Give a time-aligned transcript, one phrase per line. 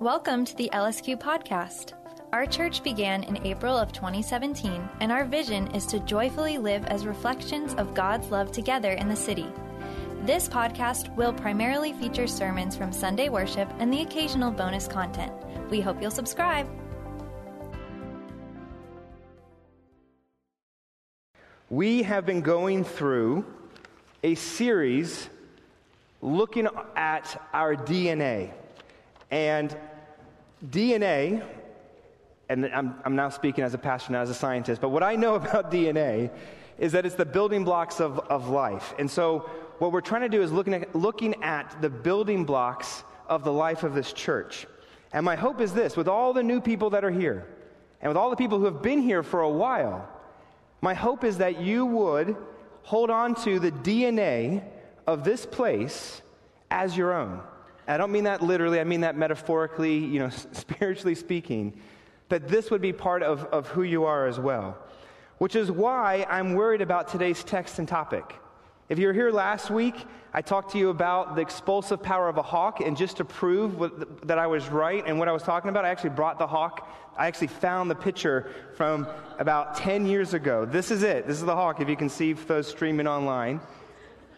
[0.00, 1.94] Welcome to the LSQ podcast.
[2.30, 7.06] Our church began in April of 2017, and our vision is to joyfully live as
[7.06, 9.46] reflections of God's love together in the city.
[10.24, 15.32] This podcast will primarily feature sermons from Sunday worship and the occasional bonus content.
[15.70, 16.68] We hope you'll subscribe.
[21.70, 23.46] We have been going through
[24.22, 25.30] a series
[26.20, 28.52] looking at our DNA.
[29.30, 29.76] And
[30.64, 31.44] DNA,
[32.48, 35.16] and I'm, I'm now speaking as a pastor, not as a scientist, but what I
[35.16, 36.30] know about DNA
[36.78, 38.94] is that it's the building blocks of, of life.
[38.98, 43.04] And so, what we're trying to do is looking at, looking at the building blocks
[43.28, 44.66] of the life of this church.
[45.12, 47.46] And my hope is this with all the new people that are here,
[48.00, 50.08] and with all the people who have been here for a while,
[50.80, 52.36] my hope is that you would
[52.82, 54.62] hold on to the DNA
[55.06, 56.22] of this place
[56.70, 57.40] as your own.
[57.88, 61.80] I don't mean that literally, I mean that metaphorically, you know, spiritually speaking,
[62.28, 64.76] that this would be part of, of who you are as well.
[65.38, 68.34] Which is why I'm worried about today's text and topic.
[68.88, 69.94] If you were here last week,
[70.32, 73.78] I talked to you about the expulsive power of a hawk, and just to prove
[73.78, 76.46] what, that I was right and what I was talking about, I actually brought the
[76.46, 76.88] hawk.
[77.16, 80.64] I actually found the picture from about 10 years ago.
[80.64, 81.26] This is it.
[81.26, 83.60] This is the hawk, if you can see those streaming online.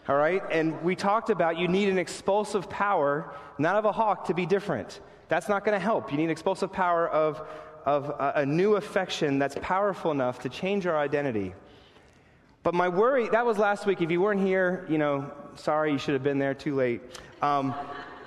[0.09, 0.41] All right?
[0.51, 4.47] And we talked about you need an expulsive power, not of a hawk, to be
[4.47, 4.99] different.
[5.27, 6.11] That's not going to help.
[6.11, 7.47] You need expulsive power of,
[7.85, 11.53] of a, a new affection that's powerful enough to change our identity.
[12.63, 14.01] But my worry, that was last week.
[14.01, 17.01] If you weren't here, you know, sorry, you should have been there too late.
[17.43, 17.75] Um,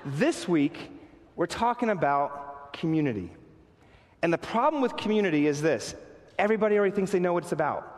[0.07, 0.89] this week,
[1.35, 3.33] we're talking about community.
[4.23, 5.97] And the problem with community is this
[6.39, 7.92] everybody already thinks they know what it's about.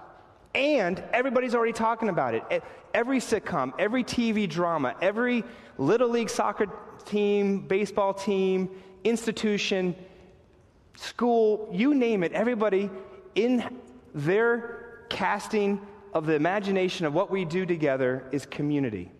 [0.54, 2.62] And everybody's already talking about it.
[2.92, 5.42] Every sitcom, every TV drama, every
[5.78, 6.66] Little League soccer
[7.04, 8.70] team, baseball team,
[9.02, 9.96] institution,
[10.96, 12.88] school, you name it, everybody
[13.34, 13.64] in
[14.14, 15.80] their casting
[16.12, 19.10] of the imagination of what we do together is community.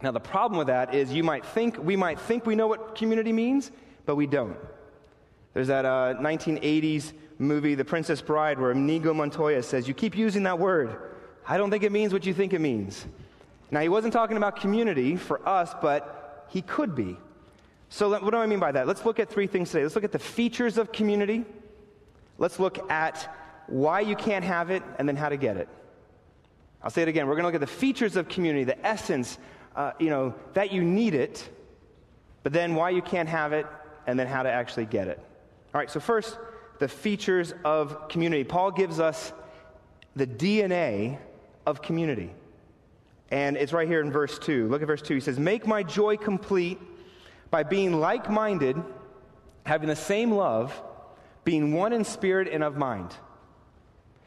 [0.00, 2.94] Now, the problem with that is you might think, we might think we know what
[2.94, 3.72] community means,
[4.06, 4.56] but we don't.
[5.54, 7.12] There's that uh, 1980s
[7.42, 10.96] movie, The Princess Bride, where Inigo Montoya says, You keep using that word.
[11.46, 13.04] I don't think it means what you think it means.
[13.70, 17.16] Now, he wasn't talking about community for us, but he could be.
[17.88, 18.86] So, what do I mean by that?
[18.86, 19.82] Let's look at three things today.
[19.82, 21.44] Let's look at the features of community.
[22.38, 23.34] Let's look at
[23.66, 25.68] why you can't have it, and then how to get it.
[26.82, 27.26] I'll say it again.
[27.26, 29.38] We're going to look at the features of community, the essence,
[29.76, 31.48] uh, you know, that you need it,
[32.42, 33.66] but then why you can't have it,
[34.06, 35.18] and then how to actually get it.
[35.74, 36.36] All right, so first,
[36.78, 38.44] the features of community.
[38.44, 39.32] Paul gives us
[40.16, 41.18] the DNA
[41.66, 42.32] of community.
[43.30, 44.68] And it's right here in verse 2.
[44.68, 45.14] Look at verse 2.
[45.14, 46.78] He says, Make my joy complete
[47.50, 48.76] by being like minded,
[49.64, 50.80] having the same love,
[51.44, 53.14] being one in spirit and of mind.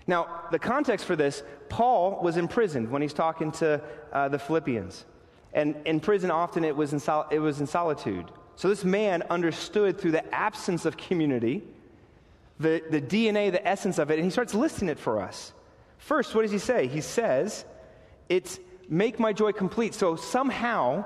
[0.07, 3.81] Now, the context for this, Paul was imprisoned when he's talking to
[4.12, 5.06] uh, the Philippians.
[5.53, 8.31] And in prison, often it was in, sol- it was in solitude.
[8.56, 11.63] So this man understood through the absence of community
[12.60, 15.54] the, the DNA, the essence of it, and he starts listing it for us.
[15.98, 16.88] First, what does he say?
[16.88, 17.66] He says,
[18.30, 19.94] It's make my joy complete.
[19.94, 21.06] So somehow,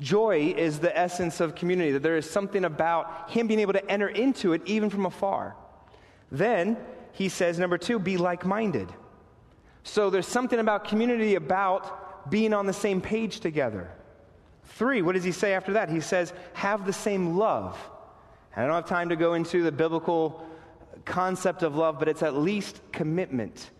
[0.00, 3.90] joy is the essence of community, that there is something about him being able to
[3.90, 5.56] enter into it even from afar.
[6.30, 6.76] Then
[7.12, 8.92] he says, number two, be like minded.
[9.82, 13.90] So there's something about community about being on the same page together.
[14.64, 15.90] Three, what does he say after that?
[15.90, 17.78] He says, have the same love.
[18.56, 20.44] And I don't have time to go into the biblical
[21.04, 23.70] concept of love, but it's at least commitment.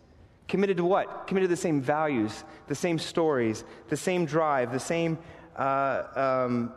[0.49, 1.27] Committed to what?
[1.27, 5.19] Committed to the same values, the same stories, the same drive, the same
[5.57, 6.73] uh, um,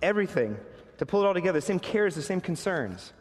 [0.00, 0.56] everything.
[0.98, 3.12] To pull it all together, the same cares, the same concerns.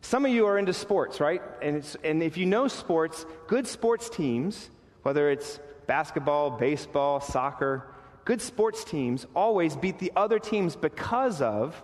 [0.00, 1.42] Some of you are into sports, right?
[1.60, 4.70] And, and if you know sports, good sports teams,
[5.02, 7.86] whether it's basketball, baseball, soccer,
[8.24, 11.80] good sports teams always beat the other teams because of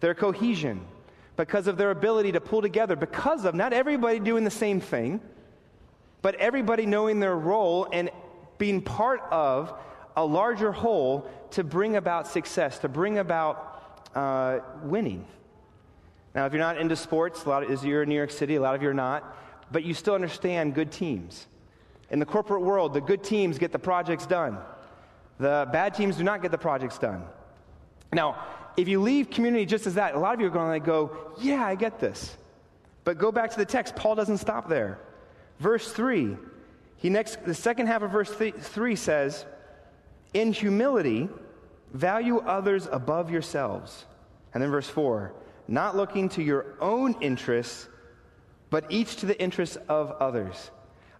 [0.00, 0.80] their cohesion
[1.36, 5.20] because of their ability to pull together, because of not everybody doing the same thing,
[6.22, 8.10] but everybody knowing their role and
[8.58, 9.72] being part of
[10.16, 15.26] a larger whole to bring about success, to bring about uh, winning.
[16.34, 18.60] Now, if you're not into sports, a lot of, you're in New York City, a
[18.60, 19.36] lot of you are not,
[19.70, 21.46] but you still understand good teams.
[22.10, 24.58] In the corporate world, the good teams get the projects done.
[25.38, 27.24] The bad teams do not get the projects done.
[28.12, 28.42] Now,
[28.76, 31.16] if you leave community just as that, a lot of you are going to go,
[31.40, 32.36] yeah, I get this.
[33.04, 33.96] But go back to the text.
[33.96, 34.98] Paul doesn't stop there.
[35.58, 36.36] Verse 3,
[36.96, 39.46] he next, the second half of verse th- 3 says,
[40.34, 41.28] In humility,
[41.92, 44.04] value others above yourselves.
[44.52, 45.32] And then verse 4,
[45.68, 47.88] not looking to your own interests,
[48.70, 50.70] but each to the interests of others.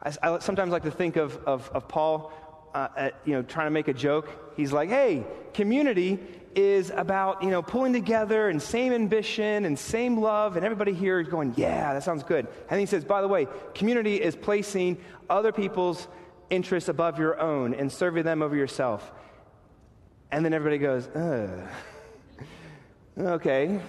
[0.02, 2.32] I, I sometimes like to think of, of, of Paul,
[2.76, 4.28] uh, at, you know, trying to make a joke.
[4.54, 5.24] He's like, hey,
[5.54, 6.18] community
[6.54, 11.18] is about, you know, pulling together and same ambition and same love, and everybody here
[11.18, 12.46] is going, yeah, that sounds good.
[12.68, 14.98] And he says, by the way, community is placing
[15.30, 16.06] other people's
[16.50, 19.10] interests above your own and serving them over yourself.
[20.30, 21.08] And then everybody goes,
[23.18, 23.80] okay,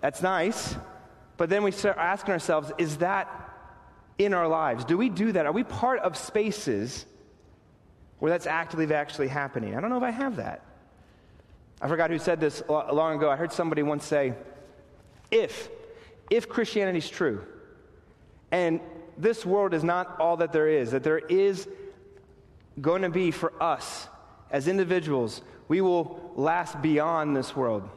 [0.00, 0.76] that's nice.
[1.36, 3.28] But then we start asking ourselves, is that
[4.16, 4.84] in our lives?
[4.84, 5.44] Do we do that?
[5.44, 7.04] Are we part of spaces
[8.22, 9.74] where that's actively actually happening?
[9.74, 10.62] I don't know if I have that.
[11.80, 13.28] I forgot who said this long ago.
[13.28, 14.34] I heard somebody once say,
[15.32, 15.68] if,
[16.30, 17.44] if Christianity is true,
[18.52, 18.78] and
[19.18, 21.66] this world is not all that there is, that there is
[22.80, 24.06] going to be for us
[24.52, 27.90] as individuals, we will last beyond this world.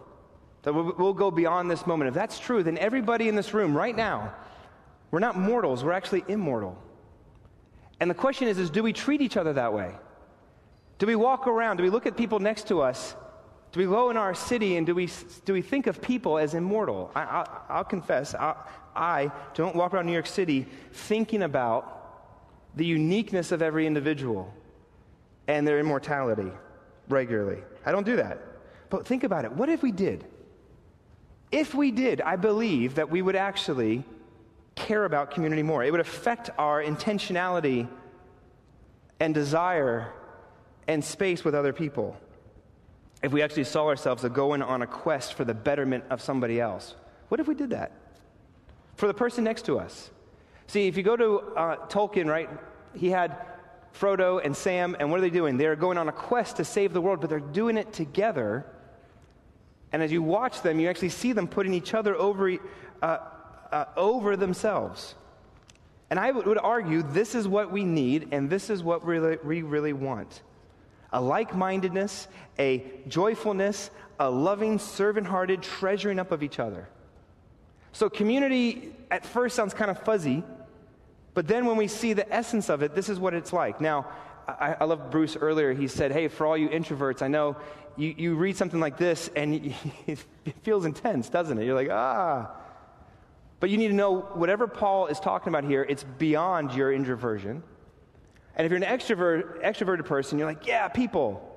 [0.64, 2.08] That we'll go beyond this moment.
[2.08, 4.34] If that's true, then everybody in this room right now,
[5.12, 6.82] we're not mortals, we're actually immortal.
[8.00, 9.94] And the question is, is do we treat each other that way?
[10.98, 11.78] Do we walk around?
[11.78, 13.16] Do we look at people next to us?
[13.72, 15.10] Do we go in our city and do we,
[15.44, 17.12] do we think of people as immortal?
[17.14, 18.56] I, will confess, I,
[18.96, 21.92] I don't walk around New York City thinking about
[22.76, 24.54] the uniqueness of every individual
[25.48, 26.52] and their immortality
[27.10, 27.62] regularly.
[27.86, 28.40] I don't do that.
[28.90, 29.52] But think about it.
[29.52, 30.26] What if we did?
[31.52, 34.04] If we did, I believe that we would actually
[34.76, 35.84] care about community more.
[35.84, 37.90] It would affect our intentionality
[39.20, 40.14] and desire
[40.88, 42.18] and space with other people.
[43.24, 46.60] If we actually saw ourselves as going on a quest for the betterment of somebody
[46.60, 46.96] else.
[47.30, 47.92] What if we did that?
[48.98, 50.12] For the person next to us.
[50.68, 52.50] See, if you go to uh, Tolkien, right,
[52.94, 53.36] he had
[53.94, 55.58] Frodo and Sam, and what are they doing?
[55.58, 58.66] They're going on a quest to save the world, but they're doing it together.
[59.92, 62.58] And as you watch them, you actually see them putting each other over,
[63.02, 63.18] uh,
[63.72, 65.16] uh, over themselves.
[66.10, 69.62] And I would argue this is what we need, and this is what really, we
[69.62, 70.42] really want
[71.16, 72.28] a like mindedness,
[72.60, 73.90] a joyfulness,
[74.20, 76.90] a loving, servant hearted treasuring up of each other.
[77.94, 80.44] So, community at first sounds kind of fuzzy,
[81.34, 83.80] but then when we see the essence of it, this is what it's like.
[83.80, 84.08] Now,
[84.46, 85.74] I, I love Bruce earlier.
[85.74, 87.56] He said, Hey, for all you introverts, I know
[87.96, 89.74] you, you read something like this and
[90.08, 90.20] it
[90.64, 91.64] feels intense, doesn't it?
[91.64, 92.52] You're like, ah.
[93.62, 97.64] But you need to know whatever Paul is talking about here, it's beyond your introversion.
[98.56, 101.52] And if you're an extrovert, extroverted person, you're like, yeah, people.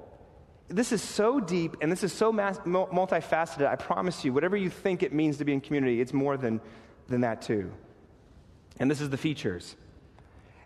[0.68, 3.66] This is so deep and this is so mass, multifaceted.
[3.66, 6.60] I promise you, whatever you think it means to be in community, it's more than,
[7.06, 7.72] than that, too.
[8.78, 9.76] And this is the features.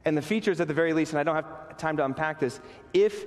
[0.05, 2.61] And the features, at the very least, and I don't have time to unpack this,
[2.93, 3.25] if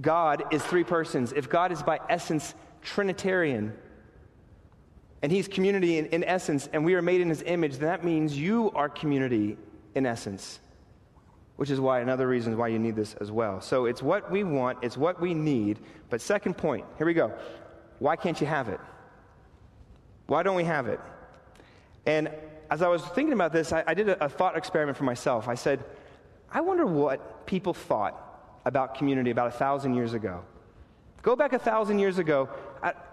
[0.00, 3.72] God is three persons, if God is by essence Trinitarian,
[5.22, 8.04] and He's community in, in essence, and we are made in His image, then that
[8.04, 9.56] means you are community
[9.94, 10.58] in essence.
[11.56, 13.60] Which is why another reason why you need this as well.
[13.60, 15.78] So it's what we want, it's what we need.
[16.10, 17.32] But second point, here we go.
[18.00, 18.80] Why can't you have it?
[20.26, 21.00] Why don't we have it?
[22.06, 22.30] And
[22.70, 25.48] as I was thinking about this, I, I did a, a thought experiment for myself.
[25.48, 25.84] I said,
[26.50, 28.20] I wonder what people thought
[28.64, 30.42] about community about a thousand years ago.
[31.22, 32.48] Go back a thousand years ago,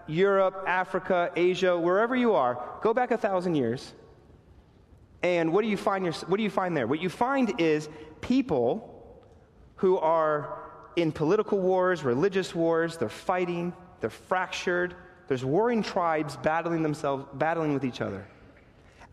[0.06, 3.94] Europe, Africa, Asia, wherever you are, go back a thousand years.
[5.22, 6.86] And what do you find, your, what do you find there?
[6.86, 7.88] What you find is
[8.20, 8.88] people
[9.76, 10.58] who are
[10.96, 14.94] in political wars, religious wars, they're fighting, they're fractured,
[15.28, 18.26] there's warring tribes battling themselves, battling with each other.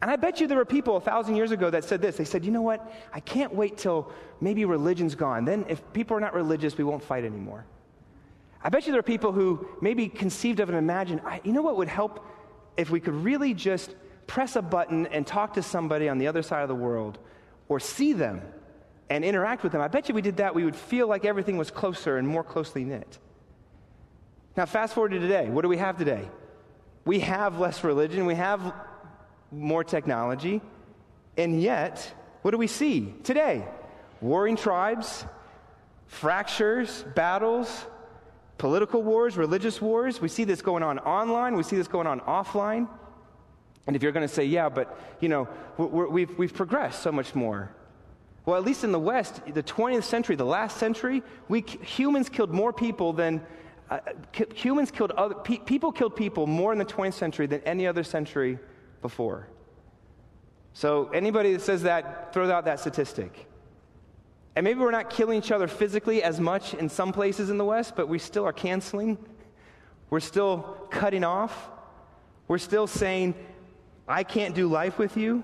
[0.02, 2.18] And I bet you there were people a thousand years ago that said this.
[2.18, 2.92] They said, you know what?
[3.14, 5.44] I can't wait till maybe religion's gone.
[5.44, 7.66] Then, if people are not religious, we won't fight anymore.
[8.64, 11.78] I bet you there are people who maybe conceived of and imagined, you know what
[11.78, 12.26] would help
[12.78, 13.96] if we could really just
[14.30, 17.18] press a button and talk to somebody on the other side of the world
[17.68, 18.42] or see them
[19.10, 19.82] and interact with them.
[19.82, 22.44] I bet you we did that, we would feel like everything was closer and more
[22.44, 23.18] closely knit.
[24.56, 25.50] Now, fast forward to today.
[25.50, 26.30] What do we have today?
[27.06, 28.72] We have less religion, we have
[29.52, 30.62] more technology,
[31.36, 33.66] and yet, what do we see today?
[34.22, 35.26] Warring tribes,
[36.06, 37.86] fractures, battles,
[38.60, 40.22] political wars, religious wars.
[40.22, 42.88] We see this going on online, we see this going on offline.
[43.88, 47.12] And if you're going to say, yeah, but, you know, we have we've progressed so
[47.12, 47.72] much more.
[48.46, 52.52] Well, at least in the West, the 20th century, the last century, we, humans killed
[52.52, 53.42] more people than,
[53.90, 54.00] uh,
[54.54, 58.04] humans killed other, pe- people killed people more in the 20th century than any other
[58.04, 58.60] century
[59.02, 59.48] before.
[60.74, 63.48] So anybody that says that, throw out that statistic.
[64.56, 67.66] And maybe we're not killing each other physically as much in some places in the
[67.66, 69.18] West, but we still are canceling.
[70.10, 71.70] We're still cutting off.
[72.48, 73.36] We're still saying,
[74.10, 75.44] I can't do life with you.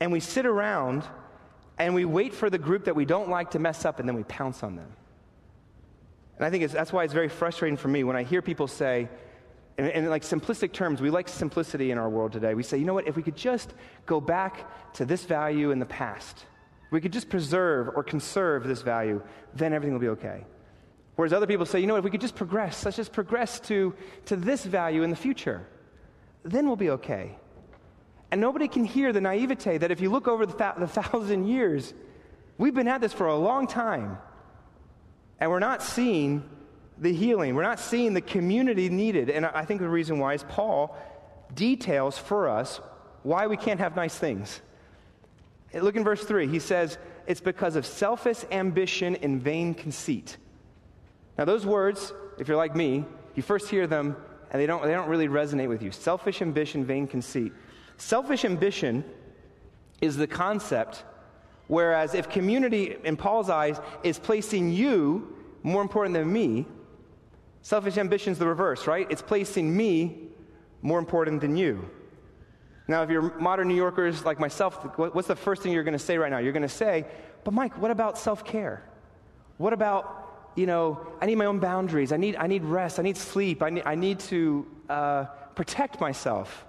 [0.00, 1.02] And we sit around
[1.78, 4.14] and we wait for the group that we don't like to mess up and then
[4.14, 4.88] we pounce on them.
[6.36, 9.08] And I think that's why it's very frustrating for me when I hear people say,
[9.78, 12.54] in, like simplistic terms, we like simplicity in our world today.
[12.54, 13.74] We say, you know what, if we could just
[14.06, 16.44] go back to this value in the past,
[16.90, 19.22] we could just preserve or conserve this value,
[19.54, 20.44] then everything will be okay.
[21.16, 23.58] Whereas other people say, you know what, if we could just progress, let's just progress
[23.60, 23.94] to,
[24.26, 25.66] to this value in the future,
[26.42, 27.36] then we'll be okay.
[28.30, 31.46] And nobody can hear the naivete that if you look over the, th- the thousand
[31.46, 31.94] years,
[32.58, 34.18] we've been at this for a long time,
[35.38, 36.48] and we're not seeing
[36.98, 37.54] the healing.
[37.54, 39.30] We're not seeing the community needed.
[39.30, 40.96] And I think the reason why is Paul
[41.54, 42.80] details for us
[43.22, 44.60] why we can't have nice things.
[45.74, 46.46] Look in verse 3.
[46.46, 50.36] He says, It's because of selfish ambition and vain conceit.
[51.36, 53.04] Now, those words, if you're like me,
[53.34, 54.16] you first hear them
[54.50, 55.90] and they don't, they don't really resonate with you.
[55.90, 57.52] Selfish ambition, vain conceit.
[57.96, 59.04] Selfish ambition
[60.00, 61.04] is the concept,
[61.68, 66.66] whereas if community, in Paul's eyes, is placing you more important than me,
[67.62, 69.06] selfish ambition is the reverse, right?
[69.10, 70.28] It's placing me
[70.82, 71.90] more important than you.
[72.88, 75.98] Now, if you're modern New Yorkers like myself, what's the first thing you're going to
[75.98, 76.38] say right now?
[76.38, 77.04] You're going to say,
[77.42, 78.84] but Mike, what about self care?
[79.56, 82.12] What about, you know, I need my own boundaries.
[82.12, 83.00] I need, I need rest.
[83.00, 83.62] I need sleep.
[83.62, 85.24] I need, I need to uh,
[85.56, 86.64] protect myself.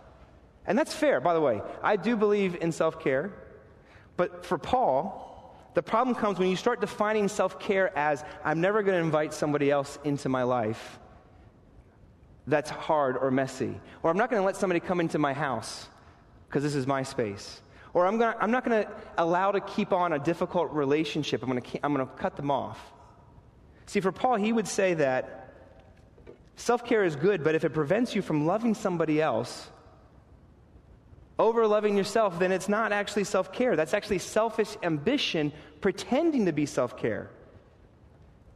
[0.68, 1.62] And that's fair, by the way.
[1.82, 3.32] I do believe in self care.
[4.18, 5.24] But for Paul,
[5.74, 9.34] the problem comes when you start defining self care as I'm never going to invite
[9.34, 11.00] somebody else into my life
[12.48, 13.80] that's hard or messy.
[14.02, 15.88] Or I'm not going to let somebody come into my house
[16.48, 17.62] because this is my space.
[17.94, 21.44] Or I'm, gonna, I'm not going to allow to keep on a difficult relationship.
[21.44, 22.80] I'm going to I'm going to cut them off.
[23.86, 25.54] See, for Paul, he would say that
[26.56, 29.70] self care is good, but if it prevents you from loving somebody else,
[31.40, 33.76] over loving yourself, then it's not actually self care.
[33.76, 35.52] That's actually selfish ambition
[35.82, 37.30] pretending to be self care.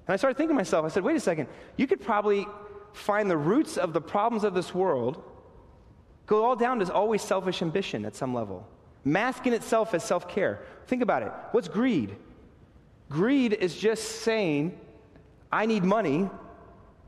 [0.07, 1.47] And I started thinking to myself, I said, wait a second,
[1.77, 2.47] you could probably
[2.93, 5.23] find the roots of the problems of this world
[6.25, 8.67] go all down to always selfish ambition at some level,
[9.03, 10.59] masking itself as self care.
[10.87, 11.31] Think about it.
[11.51, 12.15] What's greed?
[13.09, 14.79] Greed is just saying,
[15.51, 16.29] I need money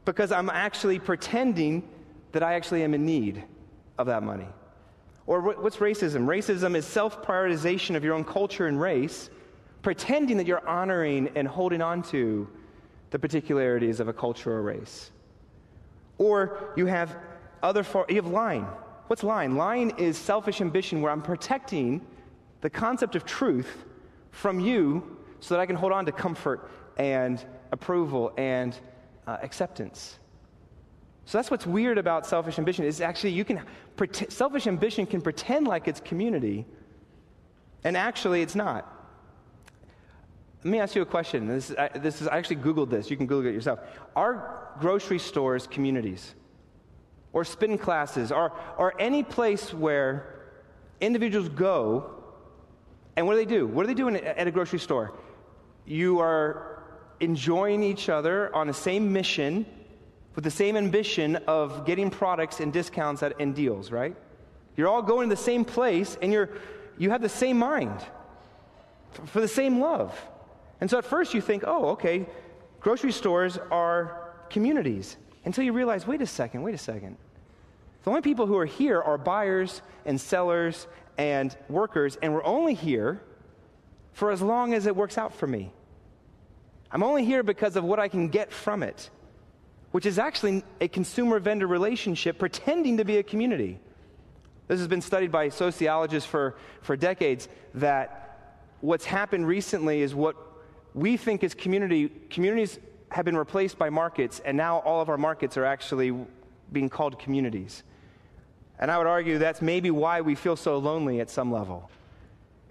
[0.06, 1.88] because I'm actually pretending
[2.34, 3.44] that I actually am in need
[3.98, 4.48] of that money.
[5.26, 6.26] Or what's racism?
[6.26, 9.30] Racism is self prioritization of your own culture and race,
[9.82, 12.48] pretending that you're honoring and holding on to
[13.12, 15.12] the particularities of a culture or race.
[16.18, 17.16] Or you have
[17.62, 18.68] other, for, you have lying.
[19.08, 19.56] What's lying?
[19.56, 22.06] Lying is selfish ambition where I'm protecting
[22.62, 23.86] the concept of truth
[24.32, 28.76] from you so that I can hold on to comfort and approval and
[29.28, 30.20] uh, acceptance.
[31.26, 33.62] So that's what's weird about selfish ambition is actually you can
[34.30, 36.66] selfish ambition can pretend like it's community,
[37.84, 38.90] and actually it's not.
[40.64, 41.48] Let me ask you a question.
[41.48, 43.12] This, I, this is I actually googled this.
[43.12, 43.80] You can Google it yourself.
[44.16, 46.34] Are grocery stores communities,
[47.34, 50.42] or spin classes, or or any place where
[51.02, 52.24] individuals go,
[53.16, 53.68] and what do they do?
[53.68, 55.14] What do they do at a grocery store?
[55.86, 56.84] You are
[57.20, 59.66] enjoying each other on the same mission
[60.36, 64.16] with the same ambition of getting products and discounts at, and deals, right?
[64.76, 66.50] You're all going to the same place and you're,
[66.98, 68.00] you have the same mind
[69.12, 70.20] for, for the same love.
[70.82, 72.26] And so at first you think, oh, okay,
[72.80, 75.18] grocery stores are communities.
[75.46, 77.18] Until you realize, wait a second, wait a second.
[78.04, 80.88] The only people who are here are buyers and sellers
[81.18, 83.22] and workers, and we're only here
[84.14, 85.72] for as long as it works out for me.
[86.92, 89.10] I'm only here because of what I can get from it
[89.94, 93.80] which is actually a consumer vendor relationship pretending to be a community.
[94.68, 100.36] This has been studied by sociologists for, for decades that what's happened recently is what
[100.96, 102.10] we think is community.
[102.32, 102.80] Communities
[103.12, 106.12] have been replaced by markets, and now all of our markets are actually
[106.72, 107.84] being called communities.
[108.80, 111.92] And I would argue that's maybe why we feel so lonely at some level.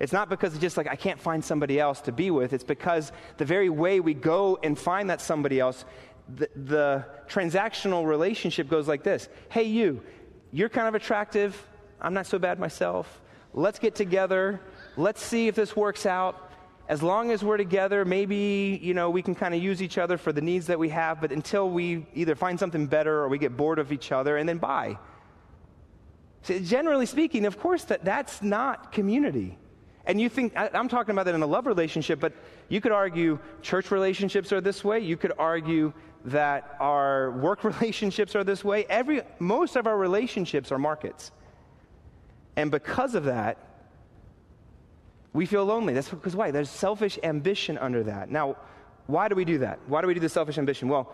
[0.01, 2.53] It's not because it's just like I can't find somebody else to be with.
[2.53, 5.85] It's because the very way we go and find that somebody else
[6.29, 10.03] the, the transactional relationship goes like this Hey, you,
[10.53, 11.67] you're kind of attractive.
[12.01, 13.21] I'm not so bad myself.
[13.55, 14.61] Let's get together.
[14.97, 16.51] Let's see if this works out.
[16.89, 20.19] As long as we're together, maybe, you know, we can kind of use each other
[20.19, 23.39] for the needs that we have, but until we either find something better or we
[23.39, 24.99] get bored of each other and then bye.
[26.43, 29.57] So generally speaking, of course, that, that's not community.
[30.05, 32.33] And you think, I, am talking about that in a love relationship, but
[32.69, 34.99] you could argue church relationships are this way.
[34.99, 35.93] You could argue
[36.25, 38.85] that our work relationships are this way.
[38.89, 41.33] Every, most of our relationships are markets.
[42.57, 43.59] And because of that,
[45.33, 45.95] we feel lonely.
[45.95, 46.51] That's because why?
[46.51, 48.31] There's selfish ambition under that.
[48.31, 48.57] Now,
[49.07, 49.79] why do we do that?
[49.87, 50.89] Why do we do the selfish ambition?
[50.89, 51.13] Well,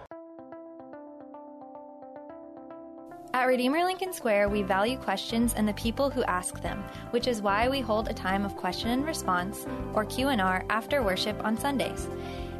[3.34, 7.40] At Redeemer Lincoln Square, we value questions and the people who ask them, which is
[7.40, 12.08] why we hold a time of question and response or Q&R after worship on Sundays.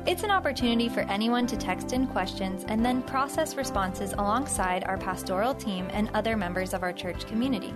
[0.08, 4.96] It's an opportunity for anyone to text in questions and then process responses alongside our
[4.96, 7.74] pastoral team and other members of our church community.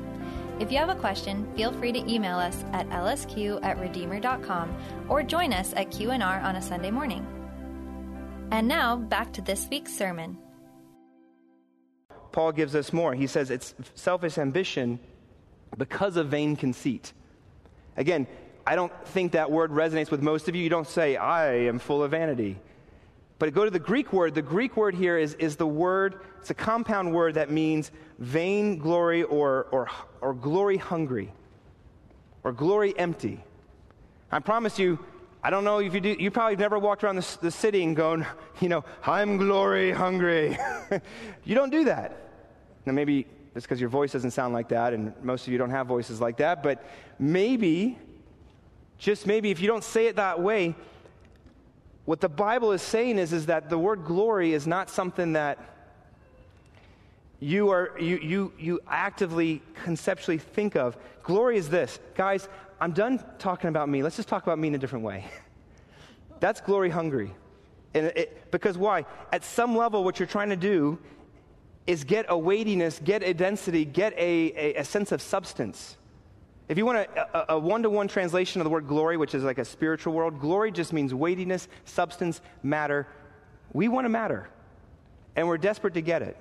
[0.58, 4.74] If you have a question, feel free to email us at lsq at redeemer.com
[5.10, 7.26] or join us at Q&R on a Sunday morning.
[8.50, 10.38] And now, back to this week's sermon.
[12.32, 13.14] Paul gives us more.
[13.14, 15.00] He says it's selfish ambition
[15.76, 17.12] because of vain conceit.
[17.98, 18.26] Again,
[18.66, 20.62] I don't think that word resonates with most of you.
[20.62, 22.58] You don't say, I am full of vanity.
[23.38, 24.34] But go to the Greek word.
[24.34, 28.78] The Greek word here is, is the word, it's a compound word that means vain
[28.78, 29.88] glory or, or,
[30.20, 31.32] or glory hungry
[32.44, 33.42] or glory empty.
[34.30, 34.98] I promise you,
[35.42, 37.96] I don't know if you do, you probably never walked around the, the city and
[37.96, 38.24] going,
[38.60, 40.56] you know, I'm glory hungry.
[41.44, 42.16] you don't do that.
[42.86, 45.70] Now, maybe it's because your voice doesn't sound like that, and most of you don't
[45.70, 46.84] have voices like that, but
[47.18, 47.98] maybe,
[49.02, 50.76] just maybe, if you don't say it that way,
[52.04, 55.58] what the Bible is saying is, is that the word glory is not something that
[57.40, 60.96] you, are, you, you, you actively, conceptually think of.
[61.24, 61.98] Glory is this.
[62.14, 62.48] Guys,
[62.80, 64.04] I'm done talking about me.
[64.04, 65.24] Let's just talk about me in a different way.
[66.38, 67.34] That's glory hungry.
[67.94, 69.04] And it, because why?
[69.32, 70.96] At some level, what you're trying to do
[71.88, 75.96] is get a weightiness, get a density, get a, a, a sense of substance.
[76.72, 79.58] If you want a one to one translation of the word glory, which is like
[79.58, 83.06] a spiritual world, glory just means weightiness, substance, matter.
[83.74, 84.48] We want to matter,
[85.36, 86.34] and we're desperate to get it.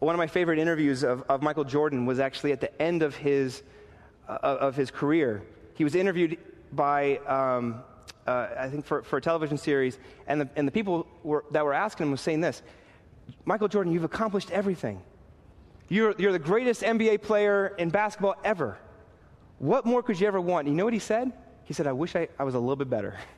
[0.00, 3.14] One of my favorite interviews of, of Michael Jordan was actually at the end of
[3.14, 3.62] his,
[4.28, 5.44] uh, of his career.
[5.76, 6.36] He was interviewed
[6.72, 7.84] by, um,
[8.26, 11.64] uh, I think, for, for a television series, and the, and the people were, that
[11.64, 12.62] were asking him was saying this
[13.44, 15.00] Michael Jordan, you've accomplished everything.
[15.88, 18.76] You're, you're the greatest NBA player in basketball ever.
[19.60, 20.66] What more could you ever want?
[20.66, 21.32] You know what he said?
[21.64, 23.16] He said, I wish I, I was a little bit better.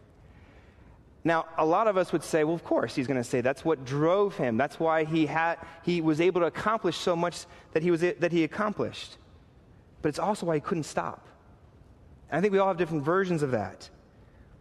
[1.24, 3.64] Now, a lot of us would say, well, of course, he's going to say that's
[3.64, 4.56] what drove him.
[4.56, 8.32] That's why he, had, he was able to accomplish so much that he, was, that
[8.32, 9.18] he accomplished.
[10.00, 11.24] But it's also why he couldn't stop.
[12.28, 13.88] And I think we all have different versions of that.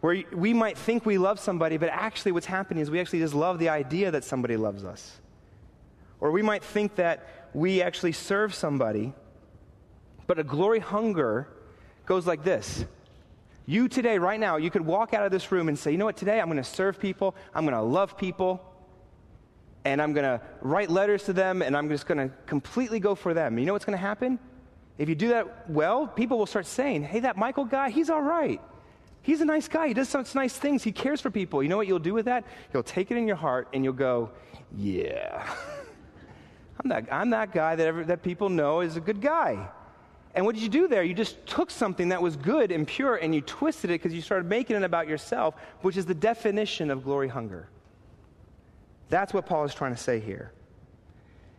[0.02, 3.34] Where we might think we love somebody, but actually what's happening is we actually just
[3.34, 5.20] love the idea that somebody loves us.
[6.20, 9.14] Or we might think that we actually serve somebody,
[10.32, 11.46] but a glory hunger
[12.06, 12.86] goes like this.
[13.66, 16.06] You today, right now, you could walk out of this room and say, you know
[16.06, 18.64] what, today I'm going to serve people, I'm going to love people,
[19.84, 23.14] and I'm going to write letters to them, and I'm just going to completely go
[23.14, 23.58] for them.
[23.58, 24.38] You know what's going to happen?
[24.96, 28.22] If you do that well, people will start saying, hey, that Michael guy, he's all
[28.22, 28.58] right.
[29.20, 29.88] He's a nice guy.
[29.88, 30.82] He does such nice things.
[30.82, 31.62] He cares for people.
[31.62, 32.46] You know what you'll do with that?
[32.72, 34.30] You'll take it in your heart and you'll go,
[34.74, 35.46] yeah.
[36.82, 39.68] I'm that, I'm that guy that, that people know is a good guy.
[40.34, 41.02] And what did you do there?
[41.02, 44.22] You just took something that was good and pure and you twisted it because you
[44.22, 47.68] started making it about yourself, which is the definition of glory hunger.
[49.10, 50.52] That's what Paul is trying to say here.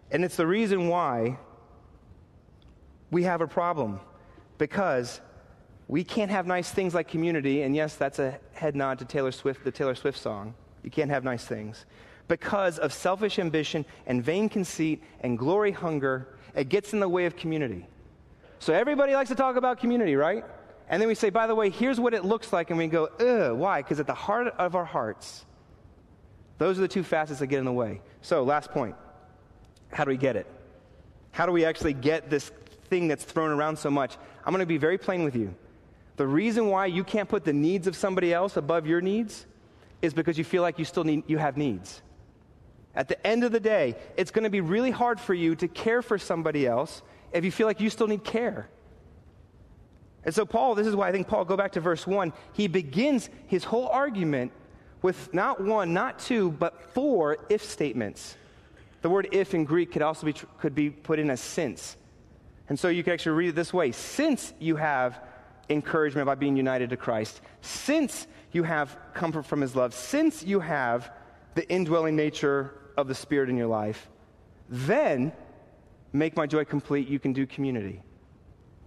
[0.09, 1.37] And it's the reason why
[3.11, 3.99] we have a problem
[4.57, 5.21] because
[5.87, 7.61] we can't have nice things like community.
[7.61, 10.55] And yes, that's a head nod to Taylor Swift, the Taylor Swift song.
[10.83, 11.85] You can't have nice things
[12.27, 16.35] because of selfish ambition and vain conceit and glory hunger.
[16.55, 17.87] It gets in the way of community.
[18.63, 20.45] So everybody likes to talk about community, right?
[20.87, 22.69] And then we say, by the way, here's what it looks like.
[22.69, 23.81] And we go, ugh, why?
[23.81, 25.45] Because at the heart of our hearts,
[26.59, 27.99] those are the two facets that get in the way.
[28.21, 28.95] So, last point
[29.91, 30.47] how do we get it?
[31.31, 32.53] How do we actually get this
[32.85, 34.15] thing that's thrown around so much?
[34.45, 35.53] I'm going to be very plain with you.
[36.15, 39.45] The reason why you can't put the needs of somebody else above your needs
[40.01, 42.01] is because you feel like you still need, you have needs.
[42.95, 45.67] At the end of the day, it's going to be really hard for you to
[45.67, 47.01] care for somebody else
[47.33, 48.69] if you feel like you still need care.
[50.25, 52.67] And so, Paul, this is why I think Paul, go back to verse 1, he
[52.67, 54.51] begins his whole argument
[55.01, 58.37] with not one, not two, but four if statements.
[59.01, 61.97] The word if in Greek could also be, could be put in as since.
[62.69, 65.21] And so you can actually read it this way Since you have
[65.69, 70.61] encouragement by being united to Christ, since you have comfort from his love, since you
[70.61, 71.11] have
[71.55, 74.09] the indwelling nature of the Spirit in your life,
[74.69, 75.33] then
[76.13, 78.01] make my joy complete, you can do community.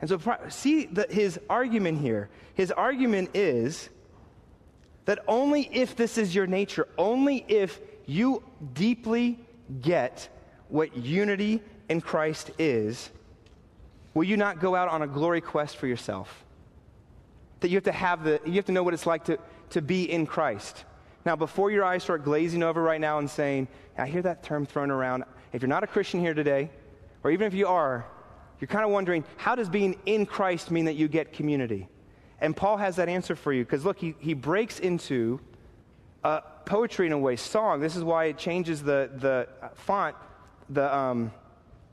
[0.01, 2.29] And so, see the, his argument here.
[2.55, 3.89] His argument is
[5.07, 8.43] that only if this is your nature, only if you
[8.75, 9.39] deeply
[9.81, 10.29] get
[10.69, 13.11] what unity in Christ is,
[14.15, 16.45] will you not go out on a glory quest for yourself?
[17.61, 19.39] That you have to have the, you have to know what it's like to,
[19.71, 20.85] to be in Christ.
[21.25, 24.67] Now, before your eyes start glazing over right now and saying, I hear that term
[24.67, 25.25] thrown around.
[25.53, 26.71] If you're not a Christian here today,
[27.25, 28.07] or even if you are,
[28.61, 31.89] you're kind of wondering, how does being in Christ mean that you get community?
[32.41, 35.41] And Paul has that answer for you because look, he, he breaks into
[36.25, 37.81] uh, poetry in a way, song.
[37.81, 40.17] This is why it changes the, the font,
[40.69, 41.33] the um,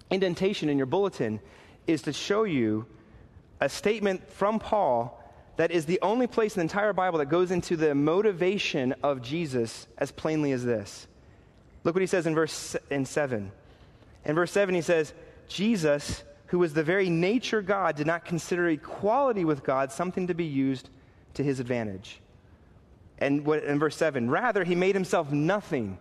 [0.09, 1.39] indentation in your bulletin,
[1.87, 2.85] is to show you
[3.61, 5.19] a statement from Paul
[5.55, 9.21] that is the only place in the entire Bible that goes into the motivation of
[9.21, 11.07] Jesus as plainly as this.
[11.83, 13.51] Look what he says in verse in 7.
[14.25, 15.13] In verse 7, he says,
[15.47, 20.35] Jesus who was the very nature God, did not consider equality with God something to
[20.35, 20.91] be used
[21.33, 22.19] to his advantage.
[23.17, 25.97] And what, in verse 7, rather, he made himself nothing.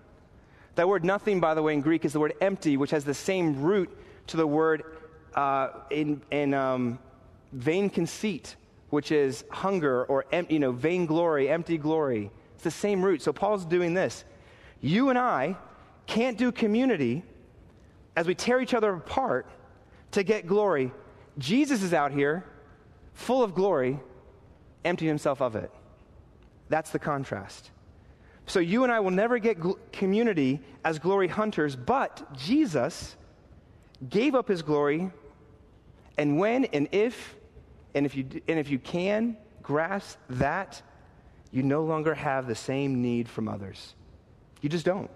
[0.75, 3.15] That word nothing, by the way, in Greek is the word empty, which has the
[3.15, 3.89] same root
[4.27, 4.83] to the word
[5.35, 6.99] uh, in, in um,
[7.55, 8.57] vain conceit,
[8.91, 12.31] which is hunger or you know, vainglory, empty glory.
[12.57, 13.23] It's the same root.
[13.23, 14.23] So Paul's doing this.
[14.83, 15.57] You and I
[16.07, 17.23] can't do community
[18.17, 19.47] as we tear each other apart
[20.13, 20.93] to get glory.
[21.39, 22.45] Jesus is out here,
[23.15, 23.99] full of glory,
[24.85, 25.71] emptying himself of it.
[26.69, 27.71] That's the contrast.
[28.47, 33.17] So you and I will never get gl- community as glory hunters, but Jesus
[34.09, 35.11] gave up his glory,
[36.19, 37.37] and when and if,
[37.95, 40.83] and if you, and if you can grasp that,
[41.53, 43.95] you no longer have the same need from others.
[44.61, 45.11] You just don't.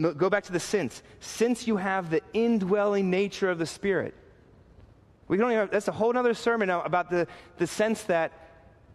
[0.00, 1.02] Go back to the sense.
[1.20, 4.14] Since you have the indwelling nature of the Spirit.
[5.28, 8.32] We don't even, that's a whole other sermon about the, the sense that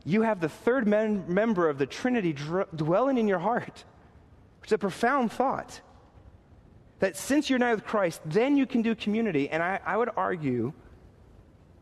[0.06, 3.84] you have the third men, member of the Trinity dr- dwelling in your heart.
[4.64, 5.82] It's a profound thought.
[7.00, 9.50] That since you're united with Christ, then you can do community.
[9.50, 10.72] And I, I would argue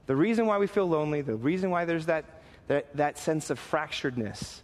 [0.05, 3.60] the reason why we feel lonely, the reason why there's that, that, that sense of
[3.60, 4.62] fracturedness,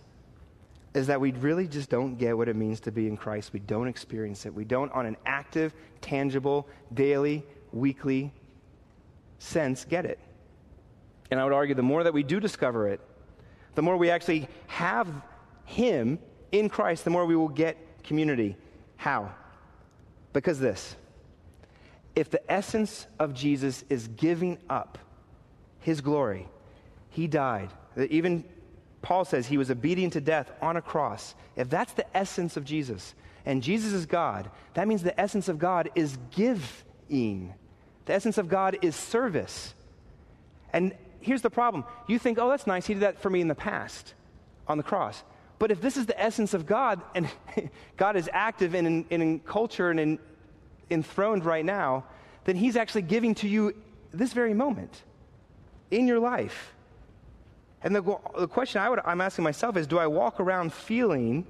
[0.95, 3.51] is that we really just don't get what it means to be in Christ.
[3.51, 4.53] We don't experience it.
[4.53, 8.31] We don't, on an active, tangible, daily, weekly
[9.37, 10.17] sense, get it.
[11.29, 13.01] And I would argue the more that we do discover it,
[13.75, 15.07] the more we actually have
[15.65, 16.17] Him
[16.51, 18.55] in Christ, the more we will get community.
[18.95, 19.33] How?
[20.33, 20.95] Because this
[22.15, 24.97] if the essence of Jesus is giving up
[25.79, 26.47] His glory,
[27.09, 27.71] He died.
[27.97, 28.45] Even
[29.05, 31.35] Paul says he was obedient to death on a cross.
[31.55, 33.13] If that's the essence of Jesus,
[33.45, 37.53] and Jesus is God, that means the essence of God is giving.
[38.05, 39.75] The essence of God is service.
[40.73, 42.87] And here's the problem you think, oh, that's nice.
[42.87, 44.15] He did that for me in the past
[44.67, 45.23] on the cross.
[45.59, 47.29] But if this is the essence of God, and
[47.97, 50.19] God is active in, in, in culture and in,
[50.89, 52.05] enthroned right now,
[52.45, 53.75] then He's actually giving to you
[54.11, 55.03] this very moment
[55.91, 56.74] in your life.
[57.85, 58.01] And the,
[58.37, 61.45] the question I would, I'm asking myself is do I walk around feeling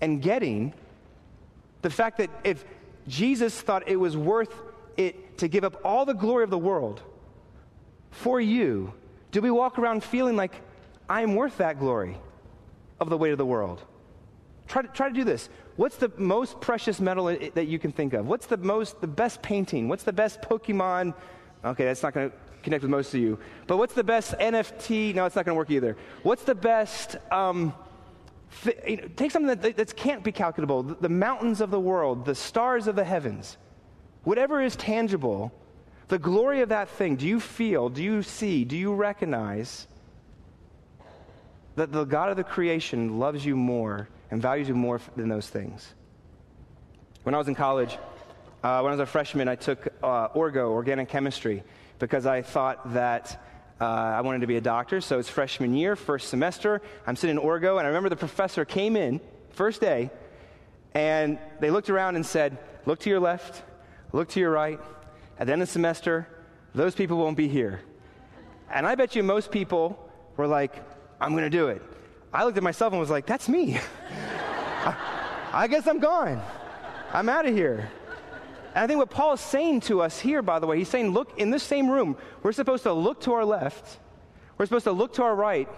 [0.00, 0.74] and getting
[1.80, 2.64] the fact that if
[3.06, 4.52] Jesus thought it was worth
[4.96, 7.00] it to give up all the glory of the world
[8.10, 8.92] for you,
[9.30, 10.60] do we walk around feeling like
[11.08, 12.18] I am worth that glory
[12.98, 13.80] of the weight of the world?
[14.66, 15.48] Try to, try to do this.
[15.76, 18.26] What's the most precious metal that you can think of?
[18.26, 19.88] What's the most, the best painting?
[19.88, 21.14] What's the best Pokemon?
[21.64, 23.38] Okay, that's not going to connect with most of you.
[23.66, 25.14] But what's the best NFT?
[25.14, 25.96] No, it's not going to work either.
[26.22, 27.16] What's the best?
[27.30, 27.74] Um,
[28.62, 31.78] th- you know, take something that, that can't be calculable the, the mountains of the
[31.78, 33.56] world, the stars of the heavens,
[34.24, 35.52] whatever is tangible,
[36.08, 37.16] the glory of that thing.
[37.16, 39.86] Do you feel, do you see, do you recognize
[41.76, 45.48] that the God of the creation loves you more and values you more than those
[45.48, 45.94] things?
[47.24, 47.96] When I was in college,
[48.62, 51.62] uh, when I was a freshman, I took uh, Orgo, organic chemistry
[51.98, 53.42] because I thought that
[53.80, 55.00] uh, I wanted to be a doctor.
[55.00, 56.80] So it's freshman year, first semester.
[57.06, 60.10] I'm sitting in Orgo, and I remember the professor came in, first day,
[60.94, 63.62] and they looked around and said, Look to your left,
[64.12, 64.78] look to your right.
[65.38, 66.28] At the end of the semester,
[66.74, 67.80] those people won't be here.
[68.70, 69.98] And I bet you most people
[70.36, 70.74] were like,
[71.20, 71.82] I'm going to do it.
[72.32, 73.78] I looked at myself and was like, That's me.
[74.84, 74.96] I,
[75.52, 76.42] I guess I'm gone.
[77.12, 77.90] I'm out of here.
[78.74, 81.12] And I think what Paul is saying to us here, by the way, he's saying,
[81.12, 83.98] look, in this same room, we're supposed to look to our left,
[84.58, 85.68] we're supposed to look to our right,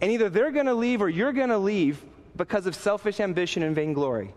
[0.00, 2.04] and either they're going to leave or you're going to leave
[2.36, 4.34] because of selfish ambition and vainglory.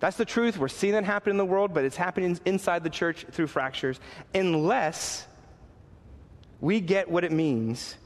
[0.00, 0.58] That's the truth.
[0.58, 4.00] We're seeing that happen in the world, but it's happening inside the church through fractures,
[4.34, 5.26] unless
[6.60, 7.96] we get what it means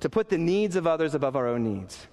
[0.00, 2.06] to put the needs of others above our own needs.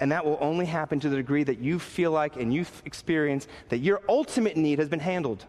[0.00, 3.46] And that will only happen to the degree that you feel like and you experience
[3.68, 5.44] that your ultimate need has been handled.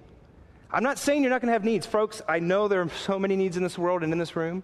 [0.70, 2.22] I'm not saying you're not going to have needs, folks.
[2.28, 4.62] I know there are so many needs in this world and in this room.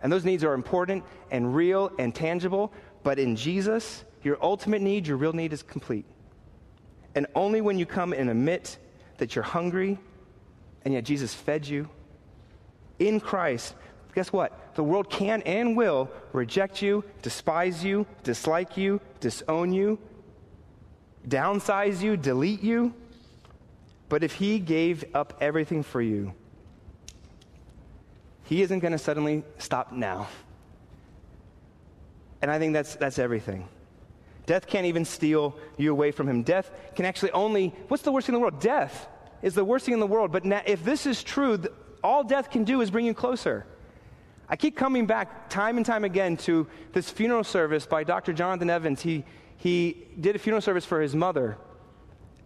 [0.00, 2.72] And those needs are important and real and tangible.
[3.02, 6.04] But in Jesus, your ultimate need, your real need is complete.
[7.16, 8.78] And only when you come and admit
[9.18, 9.98] that you're hungry
[10.84, 11.88] and yet Jesus fed you
[12.98, 13.74] in Christ,
[14.14, 14.58] guess what?
[14.74, 19.98] The world can and will reject you, despise you, dislike you, disown you,
[21.28, 22.92] downsize you, delete you.
[24.08, 26.34] But if He gave up everything for you,
[28.44, 30.28] He isn't going to suddenly stop now.
[32.42, 33.68] And I think that's, that's everything.
[34.46, 36.42] Death can't even steal you away from Him.
[36.42, 38.60] Death can actually only, what's the worst thing in the world?
[38.60, 39.08] Death
[39.40, 40.32] is the worst thing in the world.
[40.32, 41.62] But now, if this is true,
[42.02, 43.66] all death can do is bring you closer.
[44.48, 48.32] I keep coming back time and time again to this funeral service by Dr.
[48.32, 49.00] Jonathan Evans.
[49.00, 49.24] He,
[49.56, 51.56] he did a funeral service for his mother.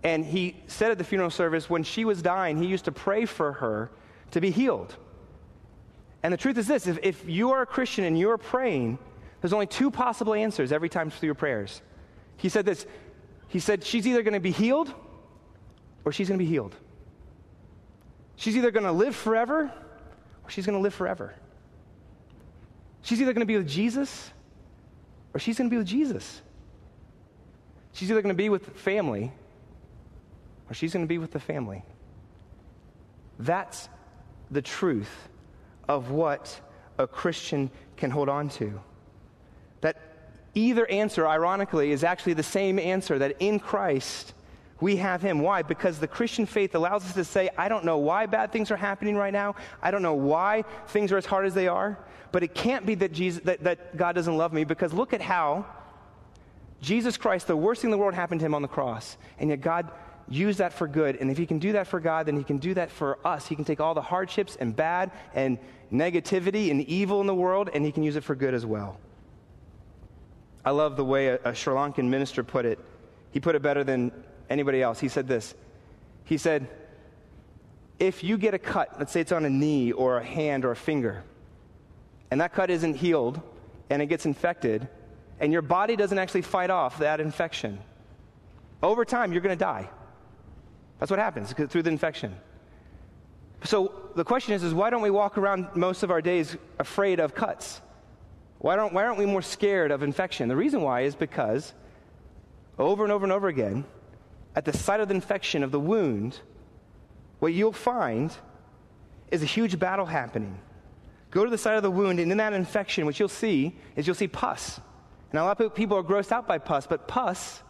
[0.05, 3.25] And he said at the funeral service, when she was dying, he used to pray
[3.25, 3.91] for her
[4.31, 4.97] to be healed.
[6.23, 8.99] And the truth is this if, if you are a Christian and you're praying,
[9.41, 11.83] there's only two possible answers every time through your prayers.
[12.37, 12.87] He said this
[13.49, 14.93] He said, she's either going to be healed
[16.05, 16.77] or she's going to be healed.
[18.37, 19.73] She's either going to live forever
[20.45, 21.35] or she's going to live forever.
[23.09, 24.31] She's either going to be with Jesus
[25.33, 26.43] or she's going to be with Jesus.
[27.95, 29.33] She's either going to be with family
[30.69, 31.83] or she's going to be with the family.
[33.39, 33.89] That's
[34.51, 35.31] the truth
[35.89, 36.61] of what
[36.99, 38.79] a Christian can hold on to.
[39.81, 39.97] That
[40.55, 44.35] either answer, ironically, is actually the same answer that in Christ
[44.81, 45.41] we have him.
[45.41, 45.63] Why?
[45.63, 48.77] Because the Christian faith allows us to say, I don't know why bad things are
[48.77, 49.57] happening right now.
[49.83, 51.99] I don't know why things are as hard as they are.
[52.31, 55.21] But it can't be that, Jesus, that, that God doesn't love me because look at
[55.21, 55.67] how
[56.81, 59.17] Jesus Christ, the worst thing in the world, happened to him on the cross.
[59.39, 59.91] And yet God
[60.29, 61.17] used that for good.
[61.17, 63.47] And if he can do that for God, then he can do that for us.
[63.47, 65.59] He can take all the hardships and bad and
[65.93, 68.99] negativity and evil in the world and he can use it for good as well.
[70.65, 72.79] I love the way a, a Sri Lankan minister put it.
[73.31, 74.13] He put it better than
[74.51, 75.01] anybody else.
[75.01, 75.55] He said this.
[76.25, 76.69] He said,
[77.99, 80.71] if you get a cut, let's say it's on a knee or a hand or
[80.71, 81.25] a finger,
[82.31, 83.41] and that cut isn't healed
[83.91, 84.87] and it gets infected,
[85.41, 87.79] and your body doesn't actually fight off that infection,
[88.83, 89.89] over time you're going to die.
[90.99, 92.37] That's what happens through the infection.
[93.65, 97.19] So the question is, is why don't we walk around most of our days afraid
[97.19, 97.81] of cuts?
[98.59, 100.49] Why, don't, why aren't we more scared of infection?
[100.49, 101.73] The reason why is because
[102.79, 103.85] over and over and over again,
[104.59, 106.41] at the site of the infection of the wound,
[107.39, 108.37] what you'll find
[109.31, 110.59] is a huge battle happening.
[111.31, 114.05] Go to the site of the wound, and in that infection, what you'll see is
[114.05, 114.81] you'll see pus.
[115.31, 117.63] And a lot of people are grossed out by pus, but pus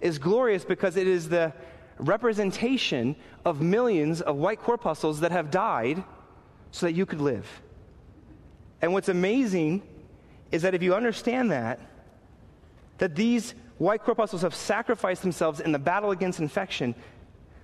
[0.00, 1.50] is glorious because it is the
[1.96, 6.04] representation of millions of white corpuscles that have died
[6.72, 7.48] so that you could live.
[8.82, 9.82] And what's amazing
[10.52, 11.80] is that if you understand that,
[12.98, 16.94] that these white corpuscles have sacrificed themselves in the battle against infection,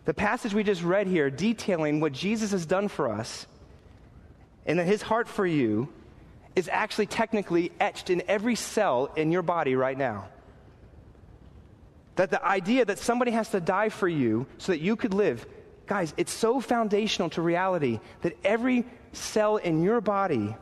[0.04, 3.46] the passage we just read here detailing what Jesus has done for us
[4.66, 5.88] and that his heart for you
[6.56, 10.28] is actually technically etched in every cell in your body right now.
[12.16, 15.46] That the idea that somebody has to die for you so that you could live,
[15.86, 20.54] guys, it's so foundational to reality that every cell in your body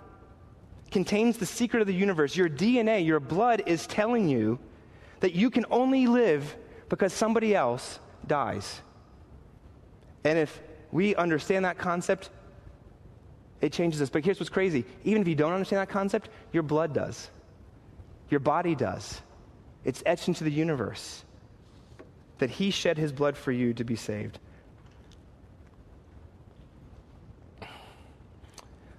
[0.90, 2.36] contains the secret of the universe.
[2.36, 4.58] Your DNA, your blood is telling you
[5.22, 6.56] that you can only live
[6.88, 8.82] because somebody else dies.
[10.24, 12.28] And if we understand that concept,
[13.60, 14.10] it changes us.
[14.10, 17.30] But here's what's crazy even if you don't understand that concept, your blood does,
[18.30, 19.22] your body does.
[19.84, 21.24] It's etched into the universe
[22.38, 24.40] that He shed His blood for you to be saved.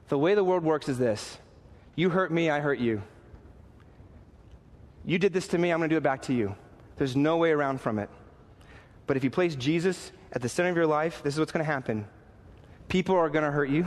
[0.08, 1.38] The way the world works is this
[1.96, 3.02] you hurt me, I hurt you.
[5.06, 6.56] You did this to me, I'm going to do it back to you.
[6.98, 8.10] There's no way around from it.
[9.06, 11.66] But if you place Jesus at the center of your life, this is what's going
[11.66, 12.08] to happen.
[12.88, 13.86] People are going to hurt you.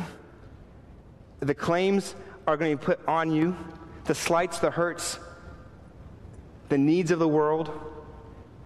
[1.41, 2.15] The claims
[2.47, 3.57] are going to be put on you.
[4.05, 5.19] The slights, the hurts,
[6.69, 7.71] the needs of the world.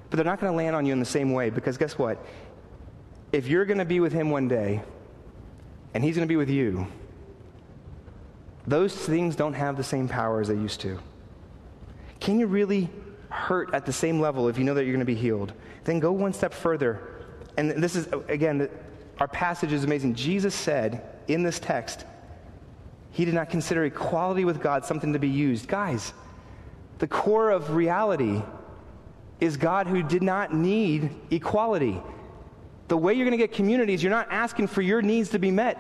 [0.08, 2.24] But they're not going to land on you in the same way because guess what?
[3.32, 4.82] If you're going to be with Him one day
[5.94, 6.86] and He's going to be with you,
[8.66, 10.98] those things don't have the same power as they used to.
[12.20, 12.90] Can you really
[13.30, 15.52] hurt at the same level if you know that you're going to be healed?
[15.84, 17.00] Then go one step further.
[17.56, 18.68] And this is, again,
[19.18, 20.14] our passage is amazing.
[20.14, 22.04] Jesus said in this text,
[23.10, 25.66] He did not consider equality with God something to be used.
[25.66, 26.12] Guys,
[27.00, 28.42] The core of reality
[29.40, 32.00] is God who did not need equality.
[32.88, 35.38] The way you're going to get community is you're not asking for your needs to
[35.38, 35.78] be met,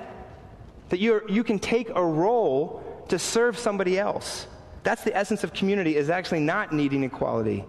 [0.88, 4.46] that you you can take a role to serve somebody else.
[4.82, 7.64] That's the essence of community, is actually not needing equality.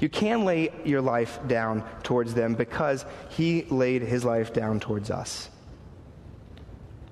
[0.00, 5.10] You can lay your life down towards them because he laid his life down towards
[5.10, 5.50] us.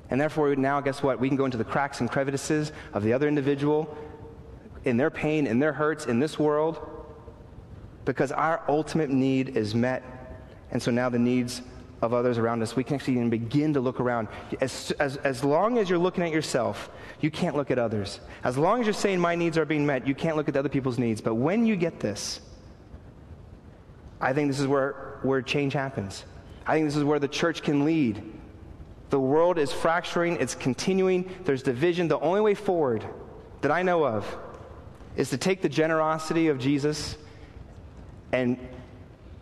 [0.08, 1.18] And therefore, now, guess what?
[1.18, 3.96] We can go into the cracks and crevices of the other individual
[4.84, 6.78] in their pain, in their hurts, in this world,
[8.04, 10.04] because our ultimate need is met.
[10.70, 11.60] And so now the needs
[12.02, 14.28] of others around us, we can actually even begin to look around.
[14.60, 18.20] As, as, as long as you're looking at yourself, you can't look at others.
[18.44, 20.68] As long as you're saying my needs are being met, you can't look at other
[20.68, 21.20] people's needs.
[21.20, 22.40] But when you get this,
[24.20, 26.24] I think this is where, where change happens.
[26.66, 28.22] I think this is where the church can lead.
[29.10, 32.08] The world is fracturing, it's continuing, there's division.
[32.08, 33.06] The only way forward
[33.60, 34.36] that I know of
[35.16, 37.16] is to take the generosity of Jesus
[38.32, 38.58] and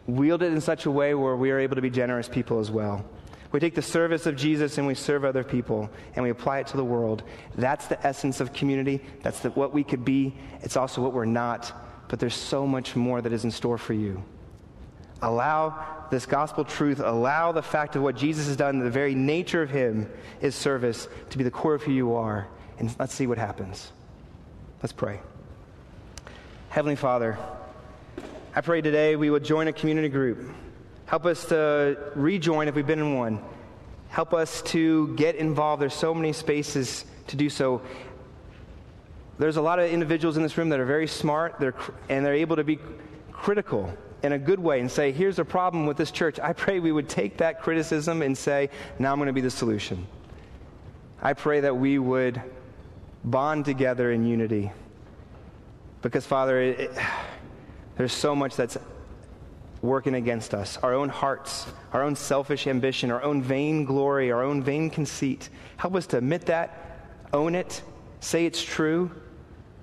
[0.07, 2.71] wield it in such a way where we are able to be generous people as
[2.71, 3.05] well.
[3.53, 6.67] We take the service of Jesus and we serve other people and we apply it
[6.69, 7.23] to the world.
[7.55, 9.01] That's the essence of community.
[9.23, 10.35] That's the, what we could be.
[10.63, 11.73] It's also what we're not.
[12.09, 14.25] But there's so much more that is in store for you.
[15.23, 19.63] Allow this gospel truth, allow the fact of what Jesus has done, the very nature
[19.63, 22.49] of Him is service, to be the core of who you are.
[22.79, 23.93] And let's see what happens.
[24.83, 25.21] Let's pray.
[26.71, 27.39] Heavenly Father,
[28.57, 30.49] I pray today we would join a community group.
[31.07, 33.43] Help us to rejoin if we've been in one.
[34.11, 35.83] Help us to get involved.
[35.83, 37.83] There's so many spaces to do so.
[39.41, 41.75] There's a lot of individuals in this room that are very smart they're,
[42.09, 42.79] and they're able to be
[43.33, 46.39] critical in a good way and say, here's a problem with this church.
[46.39, 49.51] I pray we would take that criticism and say, now I'm going to be the
[49.51, 50.07] solution.
[51.21, 52.41] I pray that we would
[53.25, 54.71] bond together in unity.
[56.03, 56.99] Because, Father, it, it,
[57.97, 58.77] there's so much that's
[59.83, 64.43] working against us our own hearts, our own selfish ambition, our own vain glory, our
[64.43, 65.49] own vain conceit.
[65.77, 67.83] Help us to admit that, own it,
[68.21, 69.11] say it's true,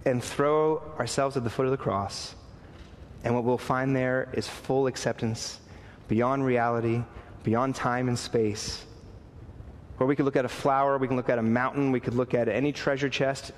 [0.06, 2.36] and throw ourselves at the foot of the cross.
[3.24, 5.60] And what we'll find there is full acceptance
[6.08, 7.04] beyond reality,
[7.44, 8.84] beyond time and space.
[9.98, 12.16] Where we could look at a flower, we can look at a mountain, we could
[12.16, 13.52] look at any treasure chest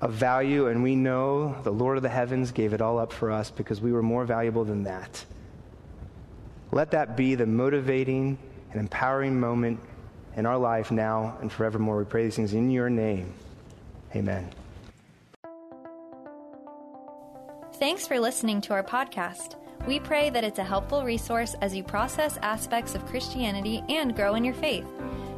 [0.00, 3.30] of value, and we know the Lord of the heavens gave it all up for
[3.30, 5.24] us because we were more valuable than that.
[6.72, 8.38] Let that be the motivating
[8.72, 9.80] and empowering moment
[10.36, 11.98] in our life now and forevermore.
[11.98, 13.32] We pray these things in your name.
[14.14, 14.50] Amen.
[17.74, 19.56] Thanks for listening to our podcast.
[19.86, 24.34] We pray that it's a helpful resource as you process aspects of Christianity and grow
[24.34, 24.86] in your faith.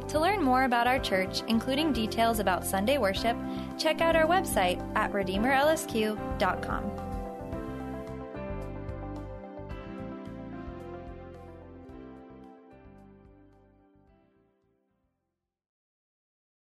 [0.09, 3.37] To learn more about our church, including details about Sunday worship,
[3.77, 7.08] check out our website at redeemerlsq.com.